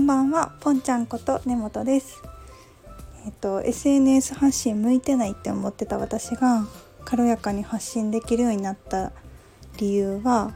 [0.00, 2.22] んばんはぽんちゃんこと根本です。
[3.26, 6.66] えっ、と SNS 発信向いてないって思ってた私が
[7.04, 9.12] 軽やかに発信できるようになった
[9.76, 10.54] 理由は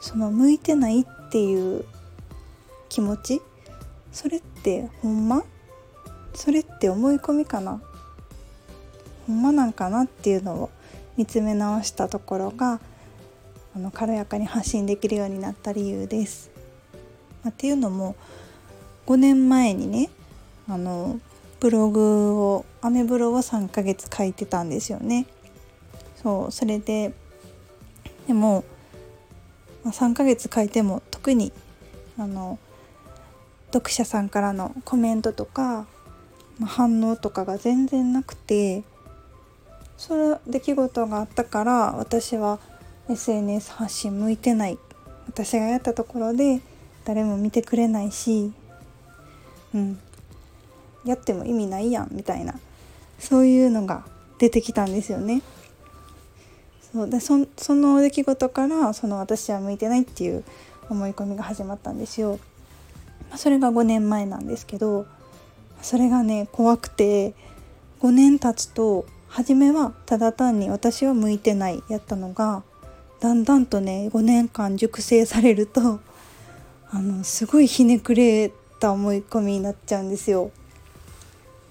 [0.00, 1.84] その向いてないっていう
[2.88, 3.40] 気持ち？
[4.10, 5.44] それってほんま？
[6.34, 7.80] それって思い込みかな？
[9.28, 10.70] ほんまなんかなっていうのを
[11.16, 12.80] 見つめ直したところが
[13.76, 16.50] あの軽やかに発信できるようになった理由です。
[17.44, 18.16] まあ、っていうのも
[19.06, 20.10] 5年前にね
[20.68, 21.20] あの
[21.60, 25.26] ブログをアメブロを3ヶ月書いてたんですよね。
[26.22, 27.12] そうそれで
[28.26, 28.64] でも、
[29.84, 31.52] まあ、3ヶ月書いても特に
[32.18, 32.58] あの
[33.72, 35.86] 読者さんからのコメントとか、
[36.58, 38.84] まあ、反応とかが全然なくて
[39.96, 42.58] その出来事があったから私は
[43.08, 44.78] SNS 発信向いてない
[45.26, 46.60] 私がやったところで
[47.04, 48.52] 誰も見てくれないし
[49.74, 49.98] うん
[51.04, 52.54] やっても意味ないやんみたいな
[53.18, 54.04] そういうのが
[54.38, 55.42] 出てきたんですよね。
[56.92, 57.38] そうでそ
[57.74, 60.44] の出来事からその私は向いてないっていう
[60.90, 62.38] 思い込みが始まったんですよ。
[63.30, 65.06] ま、それが5年前なんですけど
[65.80, 67.34] それがね怖くて
[68.00, 72.62] 5年経つと初めはただ単に私は向いてないやったのが
[73.20, 76.00] だんだんとね5年間熟成されると
[76.90, 80.50] あのすごいひねくれた思い込みになっちゃうんですよ。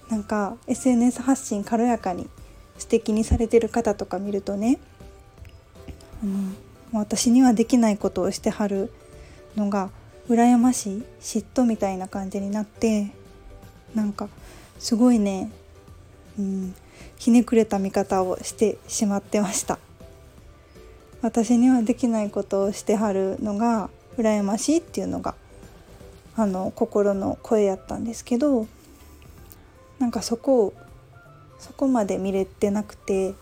[0.08, 2.28] なんか SNS 発信軽やかに
[2.78, 4.78] 素敵にされてる方とか見るとね
[6.22, 8.92] あの私にはできないことをしてはる
[9.56, 9.90] のが
[10.28, 13.10] 羨ましい嫉妬みたいな感じになって
[13.94, 14.28] なんか
[14.78, 15.50] すごいね、
[16.38, 16.74] うん、
[17.18, 19.78] ひねくれた見方をしてしまってました。
[21.22, 25.36] 私にはできないことをしてはるのが羨ましいっていうのが
[26.36, 28.66] あの心の声やったんですけど
[29.98, 30.74] なんかそこを
[31.58, 33.34] そこまで見れてなくて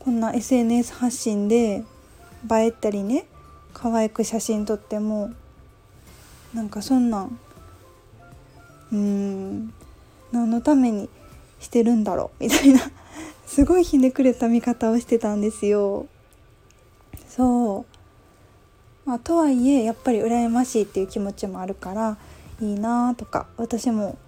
[0.00, 1.84] こんな SNS 発信で
[2.50, 3.26] 映えたりね
[3.74, 5.30] 可愛く写真撮っても
[6.54, 7.38] なんかそんなん
[8.92, 9.72] うん
[10.32, 11.08] 何のために
[11.60, 12.80] してるんだろうみたいな
[13.46, 16.06] すごいひねくれた見方をしてたんですよ。
[17.28, 17.95] そう
[19.06, 22.18] まあとはいえやっぱり羨ましいっていう気持ちもあるから
[22.60, 24.18] いいなとか私も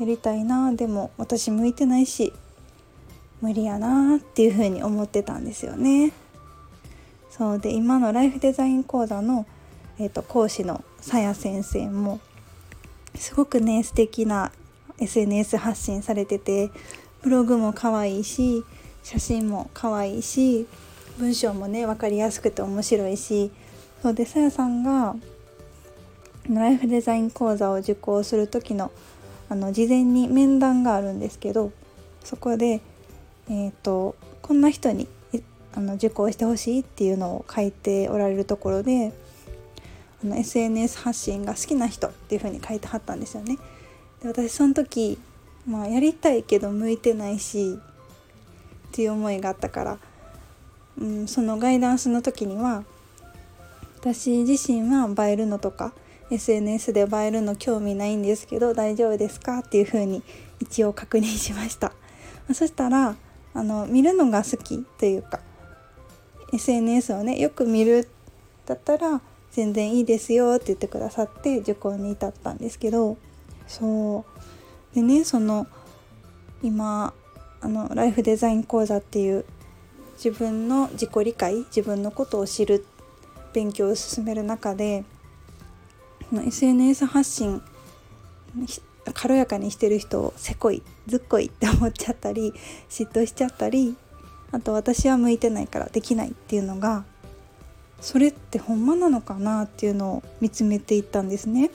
[0.00, 2.32] やりたいなでも私向いてないし
[3.40, 6.12] 無理やなっていうふうに思ってたんですよね。
[7.28, 9.46] そうで今のライフデザイン講座の、
[9.98, 12.20] えーと、講師のさや先生も
[13.14, 14.52] すごくね素敵な
[14.98, 16.70] SNS 発信されてて
[17.22, 18.64] ブログも可愛いし
[19.02, 20.66] 写真も可愛いし
[21.18, 23.50] 文章もね分かりやすくて面白いし
[24.02, 25.14] そうでさやさんが
[26.50, 28.90] ライフデザイン講座を受講する時の
[29.48, 31.70] あの事前に面談があるんですけど
[32.24, 32.80] そこで、
[33.48, 35.06] えーと、こんな人に
[35.74, 39.12] あの受講してほしいっていうのを書いておられるところで
[40.24, 43.58] あの SNS 発信が好きな人っていうふうに書いてはったんですよね。
[44.22, 45.18] で私その時、
[45.66, 47.78] まあ、やりたいけど向いてないし
[48.88, 49.98] っていう思いがあったから
[51.00, 52.84] うん、そのガイダンスの時には
[54.02, 55.94] 私自身は映えるのとか
[56.28, 60.24] SNS で映えるの興味ないんですけど大丈夫ですかっていう風に
[60.58, 61.92] 一応確認しました。
[62.52, 63.14] そしたら
[63.54, 65.38] あの見るのが好きというか
[66.52, 68.08] SNS をねよく見る
[68.66, 73.16] だったら全然いいですよって言ってくださって受講に至ったんですけど
[73.68, 74.24] そ
[74.92, 74.94] う。
[74.96, 75.68] でねその
[76.60, 77.14] 今
[77.60, 79.44] あのライフデザイン講座っていう
[80.16, 82.84] 自分の自己理解自分のことを知る
[83.52, 85.04] 勉強を進める中で
[86.32, 87.62] SNS 発信
[89.12, 92.54] 軽やかにしてる人をせこいずっこいって思っちゃったり
[92.88, 93.96] 嫉妬しちゃったり
[94.52, 97.04] あと私は向いてないからできないっていうのが
[98.00, 101.70] それってほんまなのかなっていうのを見つめていったんですね。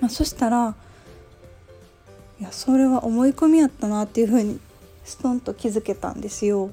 [0.00, 0.76] まあ、そしたら
[2.40, 4.58] いやそれは思い込みやったなっていうふうに
[5.04, 6.70] ストンと気づけたんですよ。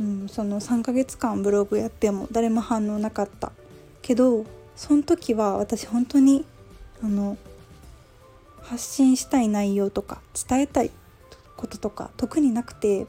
[0.00, 3.52] うん、その3ヶ月間ブログやっても誰も反応なかった
[4.02, 4.44] けど
[4.74, 6.44] その時は私本当に
[7.02, 7.36] あの
[8.62, 10.90] 発信したい内容とか伝えたい
[11.56, 13.06] こととか特になくて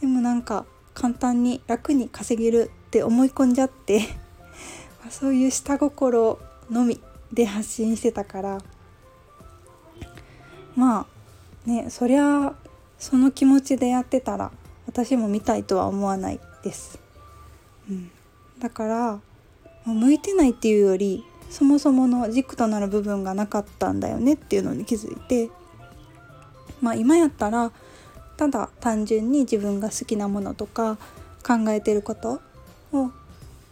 [0.00, 0.64] でもなんか
[0.94, 4.02] 簡単に楽に稼げるって思い込んじゃって
[5.10, 6.38] そういう下心
[6.70, 7.00] のみ
[7.32, 8.58] で発信してたから
[10.74, 11.06] ま
[11.66, 12.54] あねそりゃ
[12.98, 14.50] その気持ちでやってたら
[14.86, 16.98] 私も見たいとは思わないです、
[17.90, 18.10] うん、
[18.58, 19.20] だから
[19.84, 25.50] 向いてないっていうよりそもそもの軸となる部分がなかったんだよねっていうのに気づいて
[26.80, 27.70] まあ今やったら
[28.36, 30.98] ただ単純に自分が好きなものとか
[31.46, 32.40] 考えてること
[32.92, 33.10] を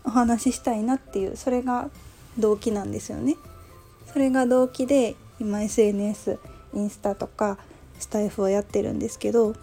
[0.04, 1.90] お話ししたいなっていうそれが
[2.38, 3.36] 動機なんですよね。
[4.12, 6.38] それが動機で今 SNS
[6.74, 7.58] インスタとか
[7.98, 9.54] スタイフをやってるんですけど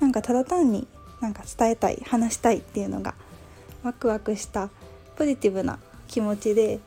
[0.00, 0.86] なんかただ単に
[1.20, 3.14] なんか伝えたい話したいっていうのが
[3.82, 4.70] ワクワクした
[5.16, 6.80] ポジティブな気持ちで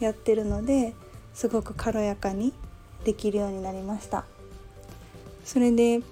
[0.00, 0.94] やってるので
[1.34, 2.52] すごく軽やかに
[3.04, 4.24] できるようになりました。
[5.44, 6.02] それで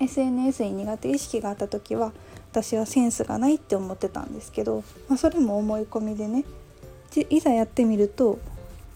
[0.00, 2.12] SNS に苦手意識があった時は
[2.50, 6.44] 私はセンスがないって思ってたんですけど、まあ、それも思い込みでね
[7.30, 8.40] いざやってみると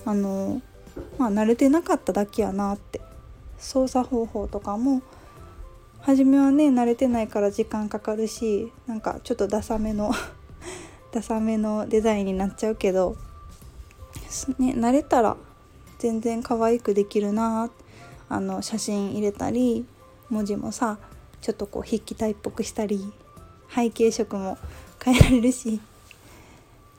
[0.04, 0.60] あの
[1.16, 3.00] まあ慣れてなかっただけやなって
[3.58, 5.00] 操作方法とかも
[6.06, 10.12] 初めはね慣れてないから時間かかるしなんかちょっとダサめの
[11.10, 13.16] ダサめのデザインになっちゃうけど、
[14.60, 15.36] ね、慣れたら
[15.98, 17.70] 全然可愛くできるな
[18.28, 19.84] あの写真入れたり
[20.30, 20.98] 文字もさ
[21.40, 23.12] ちょっとこう筆記体っぽくしたり
[23.74, 24.58] 背景色も
[25.02, 25.80] 変えられるし。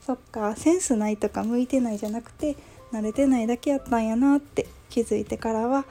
[0.05, 2.55] そっかセンスないとか向いてないじゃなくて
[2.93, 5.83] 慣れてないだけやったんやなって気づいてからは、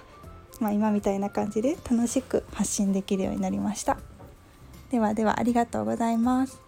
[0.61, 3.99] まあ、今みたいな感じで楽しく発信できるようになりました。
[4.91, 6.61] ではではありがとうございます。